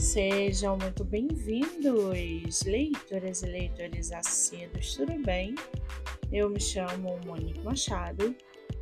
Sejam 0.00 0.78
muito 0.78 1.04
bem-vindos, 1.04 2.62
leitoras 2.62 3.42
e 3.42 3.46
leitores 3.46 4.10
assíduos, 4.10 4.96
tudo 4.96 5.12
bem? 5.22 5.54
Eu 6.32 6.48
me 6.48 6.58
chamo 6.58 7.20
Monique 7.26 7.60
Machado 7.60 8.34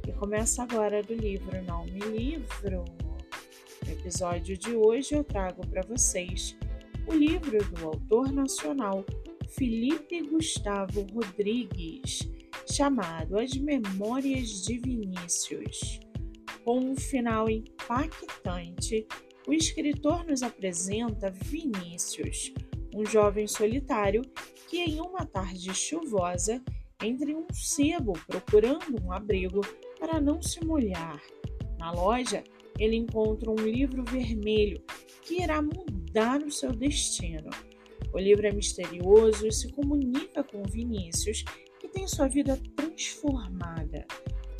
e 0.06 0.12
começo 0.12 0.62
agora 0.62 1.02
do 1.02 1.14
livro 1.14 1.60
Não 1.64 1.84
Me 1.86 1.98
Livro. 1.98 2.84
No 3.84 3.92
episódio 3.92 4.56
de 4.56 4.76
hoje 4.76 5.16
eu 5.16 5.24
trago 5.24 5.66
para 5.66 5.82
vocês 5.82 6.56
o 7.08 7.12
livro 7.12 7.58
do 7.74 7.88
autor 7.88 8.30
nacional 8.30 9.04
Felipe 9.48 10.22
Gustavo 10.22 11.04
Rodrigues, 11.12 12.30
chamado 12.70 13.40
As 13.40 13.54
Memórias 13.56 14.62
de 14.62 14.78
Vinícius. 14.78 15.98
Com 16.64 16.78
um 16.78 16.96
final 16.96 17.50
impactante, 17.50 19.04
o 19.48 19.52
escritor 19.54 20.26
nos 20.26 20.42
apresenta 20.42 21.30
Vinícius, 21.30 22.52
um 22.94 23.06
jovem 23.06 23.46
solitário 23.46 24.20
que, 24.68 24.76
em 24.76 25.00
uma 25.00 25.24
tarde 25.24 25.74
chuvosa, 25.74 26.62
entra 27.02 27.30
em 27.30 27.34
um 27.34 27.46
sebo 27.50 28.12
procurando 28.26 29.02
um 29.02 29.10
abrigo 29.10 29.62
para 29.98 30.20
não 30.20 30.42
se 30.42 30.62
molhar. 30.62 31.18
Na 31.78 31.90
loja, 31.90 32.44
ele 32.78 32.96
encontra 32.96 33.50
um 33.50 33.54
livro 33.54 34.04
vermelho 34.04 34.82
que 35.22 35.42
irá 35.42 35.62
mudar 35.62 36.42
o 36.42 36.50
seu 36.50 36.70
destino. 36.70 37.48
O 38.12 38.18
livro 38.18 38.46
é 38.46 38.52
misterioso 38.52 39.46
e 39.46 39.52
se 39.52 39.72
comunica 39.72 40.44
com 40.44 40.62
Vinícius, 40.62 41.42
que 41.80 41.88
tem 41.88 42.06
sua 42.06 42.28
vida 42.28 42.60
transformada. 42.76 44.06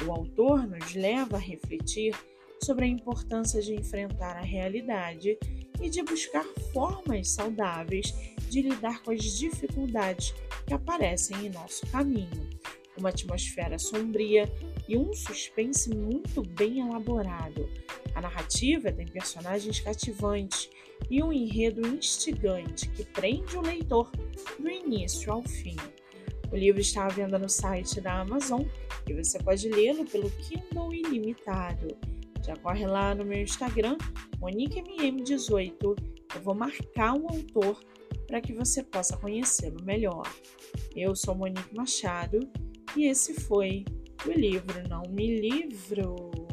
O 0.07 0.13
autor 0.13 0.67
nos 0.67 0.95
leva 0.95 1.37
a 1.37 1.41
refletir 1.41 2.15
sobre 2.63 2.85
a 2.85 2.89
importância 2.89 3.61
de 3.61 3.75
enfrentar 3.75 4.37
a 4.37 4.43
realidade 4.43 5.39
e 5.81 5.89
de 5.89 6.03
buscar 6.03 6.45
formas 6.73 7.31
saudáveis 7.31 8.15
de 8.49 8.63
lidar 8.63 9.03
com 9.03 9.11
as 9.11 9.23
dificuldades 9.23 10.35
que 10.67 10.75
aparecem 10.75 11.47
em 11.47 11.51
nosso 11.51 11.87
caminho. 11.87 12.49
Uma 12.97 13.11
atmosfera 13.11 13.79
sombria 13.79 14.53
e 14.89 14.97
um 14.97 15.13
suspense 15.13 15.95
muito 15.95 16.43
bem 16.43 16.81
elaborado. 16.81 17.69
A 18.15 18.21
narrativa 18.21 18.91
tem 18.91 19.07
personagens 19.07 19.79
cativantes 19.79 20.69
e 21.09 21.23
um 21.23 21.33
enredo 21.33 21.87
instigante 21.87 22.89
que 22.91 23.05
prende 23.05 23.57
o 23.57 23.61
leitor 23.61 24.11
do 24.59 24.69
início 24.69 25.33
ao 25.33 25.43
fim. 25.43 25.77
O 26.51 26.57
livro 26.57 26.81
está 26.81 27.05
à 27.05 27.09
venda 27.09 27.39
no 27.39 27.49
site 27.49 28.01
da 28.01 28.21
Amazon 28.21 28.63
e 29.07 29.13
você 29.15 29.39
pode 29.39 29.69
lê-lo 29.69 30.05
pelo 30.05 30.31
Kindle 30.31 30.93
Ilimitado. 30.93 31.97
Já 32.45 32.57
corre 32.57 32.87
lá 32.87 33.15
no 33.15 33.25
meu 33.25 33.43
Instagram, 33.43 33.97
MoniqueMM18. 34.41 35.77
Eu 36.35 36.43
vou 36.43 36.55
marcar 36.55 37.15
um 37.15 37.27
autor 37.29 37.79
para 38.27 38.41
que 38.41 38.53
você 38.53 38.83
possa 38.83 39.17
conhecê-lo 39.17 39.83
melhor. 39.83 40.31
Eu 40.95 41.17
sou 41.17 41.35
Monique 41.35 41.75
Machado 41.75 42.39
e 42.97 43.07
esse 43.07 43.35
foi 43.35 43.85
o 44.27 44.31
livro 44.31 44.89
Não 44.89 45.03
Me 45.11 45.41
Livro. 45.41 46.48